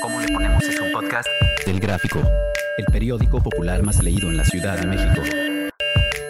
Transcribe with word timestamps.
¿Cómo 0.00 0.20
le 0.20 0.28
ponemos 0.28 0.64
es 0.64 0.80
un 0.80 0.92
podcast? 0.92 1.28
Del 1.66 1.80
Gráfico, 1.80 2.20
el 2.78 2.86
periódico 2.86 3.42
popular 3.42 3.82
más 3.82 4.02
leído 4.02 4.28
en 4.28 4.36
la 4.36 4.44
Ciudad 4.44 4.78
de 4.78 4.86
México. 4.86 5.22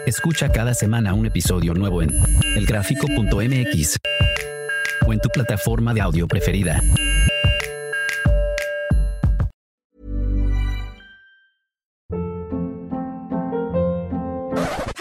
Escucha 0.07 0.51
cada 0.51 0.75
semana 0.75 1.15
un 1.15 1.27
episodio 1.27 1.75
nuevo 1.75 2.03
en 2.03 2.11
elgráfico.mx 2.57 3.99
o 5.07 5.13
en 5.13 5.21
tu 5.21 5.29
plataforma 5.29 5.95
de 5.95 6.01
audio 6.01 6.27
preferida. 6.27 6.83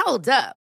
Hold 0.06 0.30
up. 0.30 0.59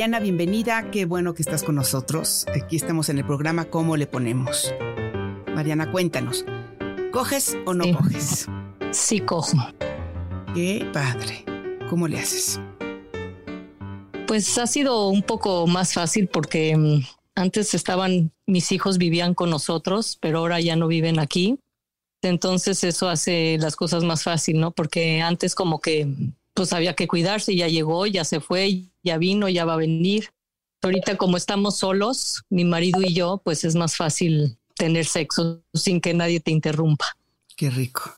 Mariana, 0.00 0.20
bienvenida. 0.20 0.90
Qué 0.90 1.04
bueno 1.04 1.34
que 1.34 1.42
estás 1.42 1.62
con 1.62 1.74
nosotros. 1.74 2.46
Aquí 2.54 2.76
estamos 2.76 3.10
en 3.10 3.18
el 3.18 3.26
programa 3.26 3.66
¿Cómo 3.66 3.98
le 3.98 4.06
ponemos? 4.06 4.72
Mariana, 5.54 5.92
cuéntanos. 5.92 6.46
¿Coges 7.12 7.58
o 7.66 7.74
no 7.74 7.84
Sí. 7.84 7.92
coges? 7.92 8.46
Sí, 8.92 9.20
cojo. 9.20 9.58
Qué 10.54 10.88
padre. 10.94 11.44
¿Cómo 11.90 12.08
le 12.08 12.18
haces? 12.18 12.58
Pues 14.26 14.56
ha 14.56 14.66
sido 14.66 15.08
un 15.08 15.22
poco 15.22 15.66
más 15.66 15.92
fácil 15.92 16.28
porque 16.28 16.74
mm, 16.78 17.02
antes 17.34 17.74
estaban, 17.74 18.32
mis 18.46 18.72
hijos 18.72 18.96
vivían 18.96 19.34
con 19.34 19.50
nosotros, 19.50 20.16
pero 20.18 20.38
ahora 20.38 20.60
ya 20.60 20.76
no 20.76 20.86
viven 20.86 21.18
aquí. 21.18 21.58
Entonces 22.22 22.84
eso 22.84 23.10
hace 23.10 23.58
las 23.60 23.76
cosas 23.76 24.02
más 24.02 24.22
fácil, 24.22 24.60
¿no? 24.60 24.70
Porque 24.70 25.20
antes 25.20 25.54
como 25.54 25.78
que 25.82 26.08
pues 26.54 26.72
había 26.72 26.94
que 26.94 27.06
cuidarse, 27.06 27.54
ya 27.54 27.68
llegó, 27.68 28.06
ya 28.06 28.24
se 28.24 28.40
fue, 28.40 28.89
ya 29.02 29.18
vino, 29.18 29.48
ya 29.48 29.64
va 29.64 29.74
a 29.74 29.78
venir. 29.78 30.30
Ahorita 30.82 31.16
como 31.16 31.36
estamos 31.36 31.78
solos, 31.78 32.42
mi 32.48 32.64
marido 32.64 33.02
y 33.02 33.12
yo, 33.14 33.40
pues 33.44 33.64
es 33.64 33.74
más 33.74 33.96
fácil 33.96 34.58
tener 34.74 35.04
sexo 35.04 35.62
sin 35.74 36.00
que 36.00 36.14
nadie 36.14 36.40
te 36.40 36.50
interrumpa. 36.50 37.06
Qué 37.56 37.70
rico. 37.70 38.14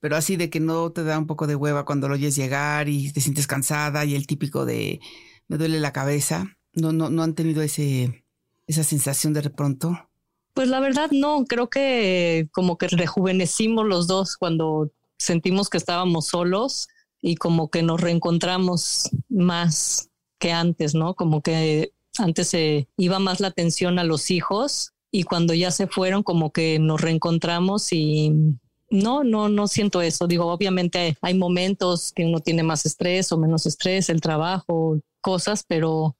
Pero 0.00 0.16
así 0.16 0.36
de 0.36 0.48
que 0.48 0.60
no 0.60 0.92
te 0.92 1.04
da 1.04 1.18
un 1.18 1.26
poco 1.26 1.46
de 1.46 1.56
hueva 1.56 1.84
cuando 1.84 2.08
lo 2.08 2.14
oyes 2.14 2.36
llegar 2.36 2.88
y 2.88 3.12
te 3.12 3.20
sientes 3.20 3.46
cansada 3.46 4.04
y 4.04 4.14
el 4.14 4.26
típico 4.26 4.64
de 4.64 5.00
me 5.48 5.58
duele 5.58 5.80
la 5.80 5.92
cabeza. 5.92 6.56
No, 6.72 6.92
no, 6.92 7.10
no 7.10 7.22
han 7.22 7.34
tenido 7.34 7.60
ese, 7.60 8.24
esa 8.66 8.84
sensación 8.84 9.32
de 9.32 9.50
pronto. 9.50 10.08
Pues 10.54 10.68
la 10.68 10.80
verdad 10.80 11.10
no, 11.10 11.44
creo 11.44 11.68
que 11.68 12.48
como 12.52 12.78
que 12.78 12.88
rejuvenecimos 12.88 13.84
los 13.86 14.06
dos 14.06 14.36
cuando 14.36 14.92
sentimos 15.18 15.68
que 15.68 15.78
estábamos 15.78 16.28
solos 16.28 16.88
y 17.22 17.36
como 17.36 17.70
que 17.70 17.82
nos 17.82 18.00
reencontramos 18.00 19.10
más 19.28 20.10
que 20.38 20.52
antes, 20.52 20.94
¿no? 20.94 21.14
Como 21.14 21.42
que 21.42 21.92
antes 22.18 22.48
se 22.48 22.88
iba 22.96 23.18
más 23.18 23.40
la 23.40 23.48
atención 23.48 23.98
a 23.98 24.04
los 24.04 24.30
hijos 24.30 24.92
y 25.10 25.24
cuando 25.24 25.54
ya 25.54 25.70
se 25.70 25.86
fueron 25.86 26.22
como 26.22 26.52
que 26.52 26.78
nos 26.78 27.00
reencontramos 27.00 27.92
y 27.92 28.32
no, 28.90 29.24
no, 29.24 29.48
no 29.48 29.68
siento 29.68 30.02
eso. 30.02 30.26
Digo, 30.26 30.46
obviamente 30.46 31.16
hay 31.22 31.34
momentos 31.34 32.12
que 32.12 32.26
uno 32.26 32.40
tiene 32.40 32.62
más 32.62 32.86
estrés 32.86 33.30
o 33.32 33.38
menos 33.38 33.66
estrés, 33.66 34.08
el 34.08 34.20
trabajo, 34.20 34.98
cosas, 35.20 35.64
pero 35.66 36.16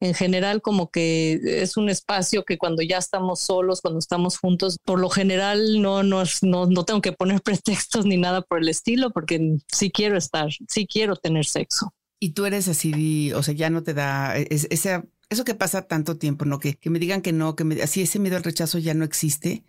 en 0.00 0.14
general 0.14 0.62
como 0.62 0.90
que 0.90 1.40
es 1.44 1.76
un 1.76 1.88
espacio 1.90 2.44
que 2.44 2.58
cuando 2.58 2.82
ya 2.82 2.98
estamos 2.98 3.40
solos, 3.40 3.80
cuando 3.82 3.98
estamos 3.98 4.38
juntos, 4.38 4.78
por 4.84 4.98
lo 4.98 5.10
general 5.10 5.80
no, 5.82 6.02
no, 6.02 6.22
no, 6.42 6.66
no 6.66 6.84
tengo 6.84 7.00
que 7.02 7.12
poner 7.12 7.40
pretextos 7.42 8.06
ni 8.06 8.16
nada 8.16 8.42
por 8.42 8.58
el 8.60 8.68
estilo, 8.68 9.10
porque 9.10 9.56
sí 9.68 9.90
quiero 9.90 10.16
estar, 10.16 10.48
sí 10.68 10.86
quiero 10.86 11.16
tener 11.16 11.44
sexo. 11.44 11.92
Y 12.18 12.30
tú 12.30 12.44
eres 12.46 12.68
así, 12.68 13.32
o 13.32 13.42
sea, 13.42 13.54
ya 13.54 13.70
no 13.70 13.82
te 13.82 13.94
da 13.94 14.36
es- 14.36 14.66
esa, 14.70 15.04
eso 15.30 15.44
que 15.44 15.54
pasa 15.54 15.82
tanto 15.86 16.16
tiempo, 16.18 16.44
¿no? 16.44 16.58
Que, 16.58 16.74
que 16.74 16.90
me 16.90 16.98
digan 16.98 17.22
que 17.22 17.32
no, 17.32 17.54
que 17.56 17.64
me, 17.64 17.80
así 17.82 18.02
ese 18.02 18.18
miedo 18.18 18.36
al 18.36 18.42
rechazo 18.42 18.78
ya 18.78 18.94
no 18.94 19.04
existe 19.04 19.64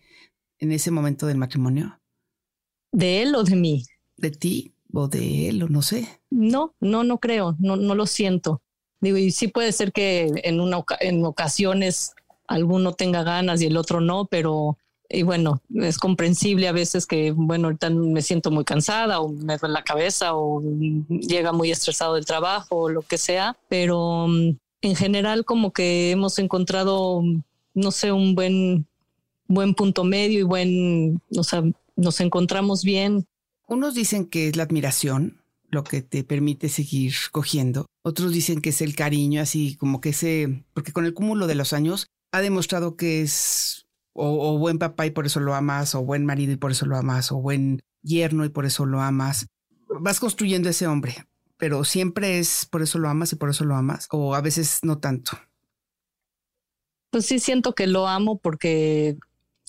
en 0.60 0.72
ese 0.72 0.92
momento 0.92 1.28
del 1.28 1.38
matrimonio. 1.38 2.00
¿De 2.92 3.22
él 3.22 3.36
o 3.36 3.44
de 3.44 3.56
mí? 3.56 3.86
De 4.18 4.32
ti 4.32 4.74
o 4.94 5.08
de 5.08 5.48
él, 5.50 5.64
o 5.64 5.70
no 5.70 5.82
sé. 5.82 6.08
No, 6.30 6.76
no, 6.82 7.04
no 7.04 7.20
creo, 7.20 7.56
no, 7.60 7.78
no 7.78 7.96
lo 7.96 8.06
siento. 8.06 8.62
Digo, 9.02 9.18
y 9.18 9.32
sí 9.32 9.48
puede 9.48 9.72
ser 9.72 9.92
que 9.92 10.32
en, 10.44 10.60
una, 10.60 10.84
en 11.00 11.26
ocasiones 11.26 12.14
alguno 12.48 12.94
tenga 12.94 13.24
ganas 13.24 13.62
y 13.62 13.66
el 13.66 13.78
otro 13.78 14.00
no, 14.00 14.26
pero 14.26 14.78
y 15.14 15.24
bueno, 15.24 15.62
es 15.76 15.98
comprensible 15.98 16.68
a 16.68 16.72
veces 16.72 17.06
que, 17.06 17.32
bueno, 17.32 17.68
ahorita 17.68 17.90
me 17.90 18.22
siento 18.22 18.50
muy 18.50 18.64
cansada 18.64 19.20
o 19.20 19.30
me 19.30 19.58
duele 19.58 19.74
la 19.74 19.84
cabeza 19.84 20.36
o 20.36 20.62
llega 21.10 21.52
muy 21.52 21.70
estresado 21.72 22.16
del 22.16 22.26
trabajo 22.26 22.78
o 22.78 22.90
lo 22.90 23.02
que 23.02 23.18
sea, 23.18 23.58
pero 23.68 24.28
mm, 24.28 24.58
en 24.82 24.96
general 24.96 25.44
como 25.44 25.74
que 25.74 26.12
hemos 26.12 26.40
encontrado, 26.40 27.24
no 27.74 27.92
sé, 27.92 28.12
un 28.12 28.36
buen, 28.36 28.88
buen 29.48 29.74
punto 29.74 30.04
medio 30.04 30.40
y 30.40 30.44
buen, 30.44 31.22
o 31.36 31.44
sea, 31.44 31.64
nos 31.96 32.22
encontramos 32.22 32.84
bien. 32.84 33.28
Unos 33.68 33.94
dicen 33.94 34.26
que 34.26 34.48
es 34.48 34.56
la 34.56 34.64
admiración 34.64 35.41
lo 35.72 35.84
que 35.84 36.02
te 36.02 36.24
permite 36.24 36.70
seguir 36.70 37.14
cogiendo. 37.32 37.88
Otros 38.04 38.34
dicen 38.34 38.62
que 38.62 38.70
es 38.70 38.82
el 38.82 38.96
cariño, 38.96 39.42
así 39.42 39.76
como 39.78 40.02
que 40.02 40.10
ese, 40.10 40.66
porque 40.74 40.92
con 40.92 41.06
el 41.06 41.14
cúmulo 41.14 41.48
de 41.48 41.56
los 41.56 41.74
años 41.74 42.08
ha 42.32 42.42
demostrado 42.42 42.96
que 42.96 43.22
es 43.22 43.88
o, 44.14 44.58
buen 44.58 44.78
papá 44.78 45.06
y 45.06 45.12
por 45.12 45.26
eso 45.26 45.40
lo 45.40 45.56
amas, 45.56 45.96
o 45.96 46.04
buen 46.04 46.26
marido 46.26 46.52
y 46.52 46.58
por 46.58 46.72
eso 46.72 46.86
lo 46.86 46.98
amas, 46.98 47.32
o 47.32 47.38
buen 47.38 47.82
yerno 48.04 48.44
y 48.44 48.50
por 48.50 48.66
eso 48.66 48.86
lo 48.86 49.02
amas. 49.02 49.48
Vas 49.88 50.20
construyendo 50.20 50.70
ese 50.70 50.88
hombre, 50.88 51.26
pero 51.58 51.86
siempre 51.86 52.40
es 52.40 52.66
por 52.66 52.82
eso 52.82 53.00
lo 53.00 53.10
amas 53.10 53.32
y 53.32 53.38
por 53.38 53.50
eso 53.50 53.64
lo 53.64 53.76
amas, 53.76 54.08
o 54.12 54.36
a 54.36 54.42
veces 54.42 54.80
no 54.84 55.00
tanto. 55.00 55.40
Pues 57.12 57.26
sí 57.26 57.40
siento 57.40 57.74
que 57.74 57.88
lo 57.88 58.08
amo 58.08 58.38
porque, 58.38 59.18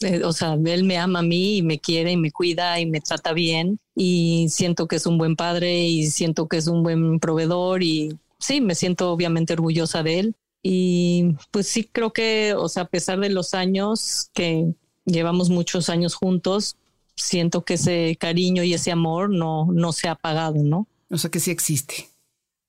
eh, 0.00 0.24
o 0.24 0.32
sea, 0.32 0.54
él 0.54 0.84
me 0.84 0.98
ama 0.98 1.20
a 1.20 1.24
mí 1.24 1.58
y 1.58 1.62
me 1.62 1.78
quiere 1.78 2.12
y 2.12 2.16
me 2.16 2.32
cuida 2.32 2.80
y 2.80 2.86
me 2.86 3.00
trata 3.00 3.32
bien 3.32 3.78
y 3.94 4.46
siento 4.48 4.86
que 4.88 4.96
es 4.96 5.06
un 5.06 5.18
buen 5.18 5.36
padre 5.36 5.80
y 5.86 6.06
siento 6.10 6.48
que 6.48 6.56
es 6.56 6.66
un 6.66 6.82
buen 6.82 7.20
proveedor 7.20 7.82
y 7.82 8.18
sí, 8.38 8.60
me 8.60 8.74
siento 8.74 9.10
obviamente 9.12 9.52
orgullosa 9.52 10.02
de 10.02 10.18
él. 10.20 10.36
Y 10.62 11.34
pues 11.50 11.66
sí 11.68 11.84
creo 11.90 12.12
que, 12.12 12.54
o 12.56 12.68
sea, 12.68 12.84
a 12.84 12.88
pesar 12.88 13.18
de 13.20 13.30
los 13.30 13.52
años 13.54 14.30
que 14.32 14.72
llevamos 15.04 15.50
muchos 15.50 15.88
años 15.88 16.14
juntos, 16.14 16.76
siento 17.16 17.64
que 17.64 17.74
ese 17.74 18.16
cariño 18.18 18.62
y 18.62 18.72
ese 18.74 18.92
amor 18.92 19.28
no, 19.28 19.66
no 19.72 19.92
se 19.92 20.08
ha 20.08 20.12
apagado, 20.12 20.62
¿no? 20.62 20.86
O 21.10 21.18
sea 21.18 21.30
que 21.30 21.40
sí 21.40 21.50
existe, 21.50 22.08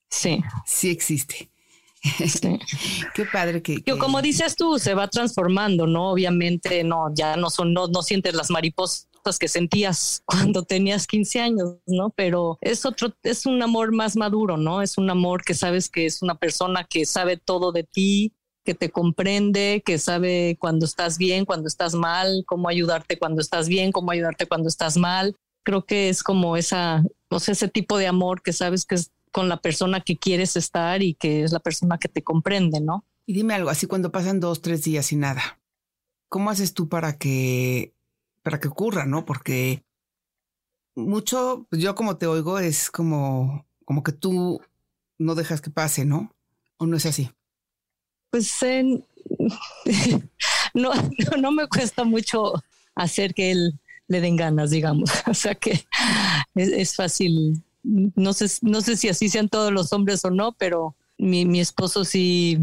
Sí, 0.10 0.42
sí 0.66 0.90
existe. 0.90 1.50
sí. 2.28 2.60
Qué 3.16 3.25
padre 3.25 3.62
que... 3.62 3.81
Que- 3.81 3.98
como 3.98 4.22
dices 4.22 4.56
tú, 4.56 4.78
se 4.78 4.94
va 4.94 5.08
transformando, 5.08 5.88
¿no? 5.88 6.12
Obviamente, 6.12 6.84
no, 6.84 7.14
ya 7.16 7.38
no 7.38 7.50
son, 7.50 7.74
no, 7.74 7.88
no 7.88 8.02
sientes 8.04 8.34
las 8.36 8.50
mariposas 8.50 9.08
que 9.40 9.48
sentías 9.48 10.22
cuando 10.25 10.64
tenías 10.64 11.08
15 11.08 11.40
años, 11.40 11.78
¿no? 11.86 12.12
Pero 12.12 12.58
es 12.62 12.86
otro, 12.86 13.14
es 13.24 13.46
un 13.46 13.62
amor 13.62 13.94
más 13.94 14.16
maduro, 14.16 14.58
¿no? 14.58 14.81
Es 14.81 14.98
un 14.98 15.10
amor 15.10 15.44
que 15.44 15.54
sabes 15.54 15.90
que 15.90 16.06
es 16.06 16.22
una 16.22 16.36
persona 16.36 16.84
que 16.84 17.06
sabe 17.06 17.38
todo 17.38 17.72
de 17.72 17.84
ti, 17.84 18.34
que 18.64 18.74
te 18.74 18.90
comprende, 18.90 19.84
que 19.86 19.98
sabe 19.98 20.58
cuando 20.60 20.86
estás 20.86 21.18
bien, 21.18 21.46
cuando 21.46 21.68
estás 21.68 21.96
mal, 21.96 22.44
cómo 22.48 22.70
ayudarte 22.70 23.18
cuando 23.18 23.42
estás 23.42 23.68
bien, 23.68 23.92
cómo 23.92 24.12
ayudarte 24.12 24.48
cuando 24.48 24.70
estás 24.70 24.98
mal. 24.98 25.36
Creo 25.66 25.86
que 25.86 26.10
es 26.10 26.24
como 26.24 26.58
esa, 26.58 27.04
o 27.30 27.40
sea, 27.40 27.54
ese 27.54 27.68
tipo 27.68 27.98
de 27.98 28.08
amor 28.08 28.42
que 28.42 28.54
sabes 28.54 28.86
que 28.86 28.96
es 28.96 29.12
con 29.31 29.50
la 29.50 29.58
persona 29.58 30.02
que 30.02 30.18
quieres 30.18 30.56
estar 30.56 31.02
y 31.02 31.16
que 31.16 31.44
es 31.44 31.52
la 31.52 31.60
persona 31.60 31.98
que 31.98 32.08
te 32.08 32.24
comprende, 32.24 32.80
¿no? 32.80 33.06
Y 33.25 33.34
dime 33.34 33.56
algo, 33.56 33.70
así 33.70 33.88
cuando 33.88 34.12
pasan 34.12 34.40
dos, 34.40 34.62
tres 34.62 34.84
días 34.84 35.12
y 35.12 35.16
nada, 35.16 35.60
¿cómo 36.30 36.50
haces 36.50 36.74
tú 36.74 36.88
para 36.88 37.18
que, 37.18 37.93
para 38.44 38.60
que 38.60 38.68
ocurra, 38.68 39.06
no? 39.06 39.25
Porque 39.25 39.84
mucho, 40.95 41.66
pues 41.69 41.81
yo 41.81 41.95
como 41.95 42.18
te 42.18 42.28
oigo, 42.28 42.60
es 42.60 42.92
como, 42.92 43.66
como 43.86 44.04
que 44.04 44.12
tú 44.12 44.62
no 45.18 45.36
dejas 45.36 45.62
que 45.62 45.72
pase, 45.72 46.06
¿no? 46.06 46.34
¿O 46.78 46.86
no 46.86 46.98
es 46.98 47.06
así? 47.06 47.31
Pues 48.30 48.51
no, 50.74 50.92
no 51.40 51.51
me 51.51 51.68
cuesta 51.68 52.04
mucho 52.04 52.54
hacer 52.95 53.34
que 53.34 53.51
él 53.51 53.80
le 54.07 54.22
den 54.22 54.36
ganas, 54.36 54.72
digamos. 54.72 55.10
O 55.28 55.34
sea 55.34 55.56
que 55.56 55.86
es, 56.56 56.96
fácil. 56.96 57.63
No 57.84 58.34
sé, 58.34 58.48
no 58.62 58.81
sé 58.81 58.98
si 58.98 59.10
así 59.10 59.30
sean 59.30 59.50
todos 59.50 59.72
los 59.72 59.94
hombres 59.94 60.24
o 60.25 60.31
no, 60.31 60.54
pero 60.54 60.96
mi, 61.18 61.46
mi 61.46 61.60
esposo 61.60 62.06
sí 62.06 62.60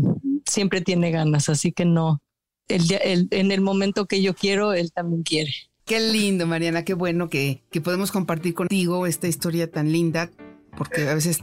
siempre 0.46 0.80
tiene 0.80 1.10
ganas, 1.10 1.48
así 1.48 1.72
que 1.72 1.84
no. 1.84 2.20
El, 2.68 3.28
en 3.30 3.50
el 3.50 3.60
momento 3.60 4.06
que 4.06 4.22
yo 4.22 4.34
quiero, 4.34 4.72
él 4.72 4.92
también 4.92 5.22
quiere. 5.22 5.52
Qué 5.90 5.98
lindo, 5.98 6.46
Mariana, 6.46 6.84
qué 6.84 6.94
bueno 6.94 7.28
que, 7.28 7.64
que 7.72 7.80
podemos 7.80 8.12
compartir 8.12 8.54
contigo 8.54 9.08
esta 9.08 9.26
historia 9.26 9.68
tan 9.68 9.90
linda, 9.90 10.30
porque 10.78 11.08
a 11.08 11.14
veces 11.14 11.40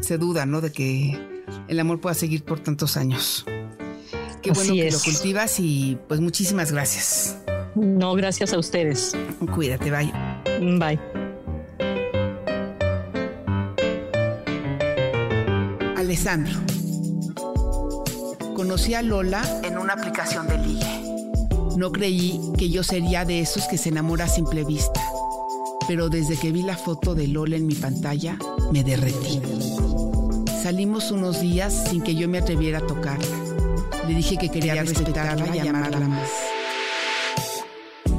se 0.00 0.18
duda, 0.18 0.46
¿no? 0.46 0.60
De 0.60 0.70
que 0.70 1.18
el 1.66 1.80
amor 1.80 2.00
pueda 2.00 2.14
seguir 2.14 2.44
por 2.44 2.60
tantos 2.60 2.96
años. 2.96 3.44
Qué 4.40 4.52
bueno 4.52 4.72
que 4.72 4.92
lo 4.92 5.00
cultivas 5.00 5.58
y 5.58 5.98
pues 6.06 6.20
muchísimas 6.20 6.70
gracias. 6.70 7.38
No, 7.74 8.14
gracias 8.14 8.52
a 8.52 8.58
ustedes. 8.60 9.16
Cuídate, 9.52 9.90
bye. 9.90 10.12
Bye. 10.78 11.00
Alessandro. 15.96 16.54
Conocí 18.54 18.94
a 18.94 19.02
Lola 19.02 19.42
en 19.64 19.76
una 19.76 19.94
aplicación 19.94 20.46
de 20.46 20.58
ligue. 20.58 20.97
No 21.78 21.92
creí 21.92 22.40
que 22.58 22.70
yo 22.70 22.82
sería 22.82 23.24
de 23.24 23.38
esos 23.38 23.68
que 23.68 23.78
se 23.78 23.90
enamora 23.90 24.24
a 24.24 24.28
simple 24.28 24.64
vista, 24.64 25.00
pero 25.86 26.08
desde 26.08 26.36
que 26.36 26.50
vi 26.50 26.62
la 26.62 26.76
foto 26.76 27.14
de 27.14 27.28
Lola 27.28 27.54
en 27.54 27.68
mi 27.68 27.76
pantalla, 27.76 28.36
me 28.72 28.82
derretí. 28.82 29.40
Salimos 30.60 31.12
unos 31.12 31.40
días 31.40 31.84
sin 31.88 32.02
que 32.02 32.16
yo 32.16 32.28
me 32.28 32.38
atreviera 32.38 32.78
a 32.78 32.80
tocarla. 32.84 33.28
Le 34.08 34.14
dije 34.16 34.36
que 34.38 34.48
quería 34.48 34.82
respetarla 34.82 35.54
y 35.54 35.68
amarla 35.68 36.00
más. 36.08 36.28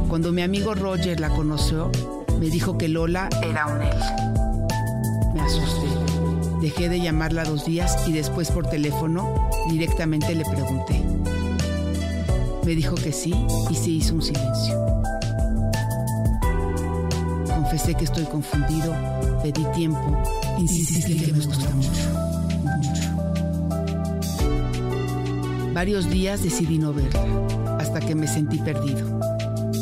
Cuando 0.08 0.32
mi 0.32 0.42
amigo 0.42 0.74
Roger 0.74 1.20
la 1.20 1.28
conoció, 1.28 1.92
me 2.40 2.46
dijo 2.46 2.78
que 2.78 2.88
Lola 2.88 3.28
era 3.44 3.66
un 3.66 3.82
él. 3.82 5.34
Me 5.34 5.42
asusté. 5.42 5.90
Dejé 6.62 6.88
de 6.88 7.02
llamarla 7.02 7.44
dos 7.44 7.66
días 7.66 8.08
y 8.08 8.14
después 8.14 8.52
por 8.52 8.70
teléfono 8.70 9.50
directamente 9.70 10.34
le 10.34 10.46
pregunté. 10.46 11.04
Me 12.66 12.76
dijo 12.76 12.96
que 12.96 13.12
sí 13.12 13.34
y 13.70 13.76
se 13.76 13.90
hizo 13.90 14.16
un 14.16 14.22
silencio. 14.22 14.76
Confesé 17.48 17.96
que 17.96 18.06
estoy 18.06 18.26
confundido, 18.26 18.94
pedí 19.42 19.66
tiempo, 19.76 20.22
insistí 20.58 21.20
que 21.20 21.34
me 21.34 21.40
gusta 21.46 21.70
mucho, 21.72 21.90
mucho. 22.78 23.10
Varios 25.74 26.10
días 26.10 26.44
decidí 26.44 26.78
no 26.78 26.94
verla, 26.94 27.24
hasta 27.80 28.00
que 28.00 28.16
me 28.16 28.28
sentí 28.28 28.58
perdido. 28.58 29.20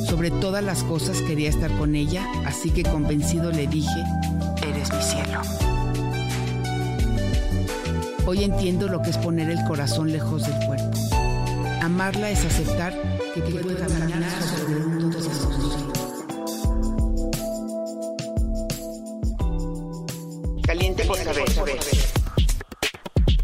Sobre 0.06 0.32
todas 0.32 0.64
las 0.64 0.84
cosas 0.84 1.22
quería 1.22 1.50
estar 1.50 1.72
con 1.78 1.96
ella, 1.96 2.26
así 2.46 2.70
que 2.70 2.84
convencido 2.84 3.52
le 3.52 3.68
dije, 3.68 4.04
eres 4.68 4.94
mi 4.94 5.02
cielo. 5.02 5.42
Hoy 8.26 8.44
entiendo 8.44 8.88
lo 8.88 9.02
que 9.02 9.10
es 9.10 9.18
poner 9.18 9.50
el 9.50 9.64
corazón 9.66 10.12
lejos 10.12 10.46
del 10.46 10.66
cuerpo. 10.66 10.87
Amarla 11.88 12.30
es 12.30 12.44
aceptar 12.44 12.94
que 13.34 13.40
puede 13.40 13.74
caminar 13.78 14.30
sobre 14.42 14.74
el 14.74 14.88
mundo 14.88 15.18
desconocido. 15.18 15.94
Caliente 20.64 21.06
por 21.06 21.18
saber. 21.18 21.80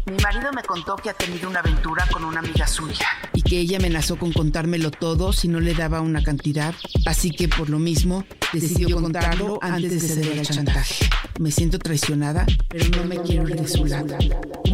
Mi 0.04 0.16
marido 0.22 0.52
me 0.52 0.62
contó 0.62 0.94
que 0.96 1.08
ha 1.08 1.14
tenido 1.14 1.48
una 1.48 1.60
aventura 1.60 2.06
con 2.12 2.22
una 2.22 2.40
amiga 2.40 2.66
suya 2.66 3.06
y 3.32 3.40
que 3.40 3.60
ella 3.60 3.78
amenazó 3.78 4.16
con 4.16 4.30
contármelo 4.30 4.90
todo 4.90 5.32
si 5.32 5.48
no 5.48 5.60
le 5.60 5.72
daba 5.72 6.02
una 6.02 6.22
cantidad, 6.22 6.74
así 7.06 7.30
que 7.30 7.48
por 7.48 7.70
lo 7.70 7.78
mismo 7.78 8.26
decidió 8.52 9.00
contarlo 9.00 9.58
antes 9.62 9.90
de 9.90 10.00
ceder 10.00 10.38
al 10.40 10.46
chantaje. 10.46 11.08
Me 11.40 11.50
siento 11.50 11.78
traicionada, 11.78 12.44
pero 12.68 12.84
no 12.90 13.04
me 13.04 13.22
quiero 13.22 13.48
ir 13.48 13.56
de 13.56 13.68
su 13.68 13.86
lado. 13.86 14.18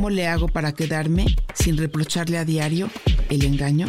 ¿Cómo 0.01 0.09
le 0.09 0.29
hago 0.29 0.49
para 0.49 0.73
quedarme 0.73 1.27
sin 1.53 1.77
reprocharle 1.77 2.39
a 2.39 2.47
diario 2.47 2.89
el 3.29 3.45
engaño? 3.45 3.87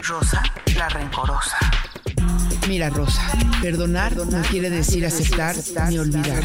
Rosa, 0.00 0.42
la 0.76 0.88
rencorosa. 0.88 1.56
Mira, 2.66 2.90
Rosa, 2.90 3.22
perdonar 3.62 4.16
no 4.16 4.42
quiere 4.42 4.70
decir 4.70 5.06
aceptar 5.06 5.54
ni 5.88 5.98
olvidar. 5.98 6.42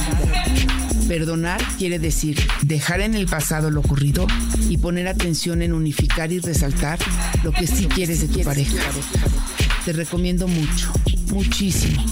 Perdonar 1.07 1.59
quiere 1.79 1.97
decir 1.97 2.47
dejar 2.61 3.01
en 3.01 3.15
el 3.15 3.25
pasado 3.25 3.71
lo 3.71 3.79
ocurrido 3.79 4.27
y 4.69 4.77
poner 4.77 5.07
atención 5.07 5.63
en 5.63 5.73
unificar 5.73 6.31
y 6.31 6.37
resaltar 6.37 6.99
lo 7.41 7.51
que 7.53 7.65
sí 7.65 7.87
quieres 7.87 8.21
de 8.21 8.27
tu 8.27 8.43
pareja. 8.43 8.83
Te 9.83 9.93
recomiendo 9.93 10.47
mucho, 10.47 10.93
muchísimo. 11.31 12.05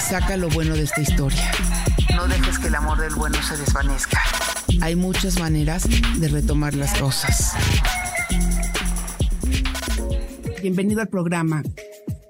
Saca 0.00 0.38
lo 0.38 0.48
bueno 0.48 0.76
de 0.76 0.84
esta 0.84 1.02
historia. 1.02 1.52
No 2.14 2.26
dejes 2.26 2.58
que 2.58 2.68
el 2.68 2.74
amor 2.74 2.98
del 2.98 3.14
bueno 3.16 3.36
se 3.42 3.54
desvanezca. 3.58 4.22
Hay 4.80 4.96
muchas 4.96 5.38
maneras 5.38 5.88
de 6.18 6.28
retomar 6.28 6.74
las 6.74 6.98
cosas. 6.98 7.52
Bienvenido 10.60 11.00
al 11.00 11.08
programa 11.08 11.62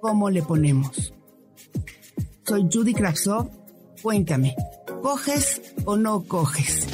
¿Cómo 0.01 0.31
le 0.31 0.43
ponemos? 0.43 1.13
Soy 2.45 2.67
Judy 2.73 2.93
Kravsov. 2.93 3.49
Cuéntame, 4.03 4.57
¿coges 5.01 5.75
o 5.85 5.97
no 5.97 6.25
coges? 6.27 6.89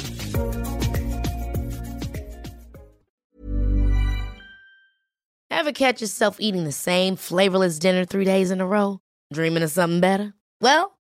Ever 5.49 5.71
catch 5.71 6.01
yourself 6.01 6.37
eating 6.39 6.65
the 6.65 6.71
same 6.71 7.15
flavorless 7.15 7.79
dinner 7.79 8.05
three 8.05 8.25
days 8.25 8.51
in 8.51 8.61
a 8.61 8.67
row? 8.67 8.99
Dreaming 9.33 9.63
of 9.63 9.71
something 9.71 9.99
better? 9.99 10.33
Well, 10.61 10.98